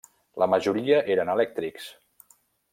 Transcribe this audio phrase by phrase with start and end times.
[0.43, 1.93] La majoria eren elèctrics.